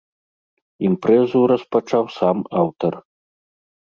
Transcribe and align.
Імпрэзу 0.87 1.41
распачаў 1.53 2.03
сам 2.17 2.37
аўтар. 2.63 2.93